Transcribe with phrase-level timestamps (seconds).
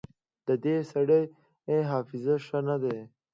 [0.47, 1.21] د دې سړي
[1.89, 2.95] حافظه ښه نه ده